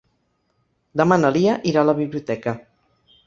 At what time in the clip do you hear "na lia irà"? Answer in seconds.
1.19-1.83